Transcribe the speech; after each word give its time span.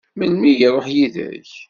Melmi 0.17 0.47
i 0.53 0.61
iṛuḥ 0.65 0.85
yid-k? 0.95 1.51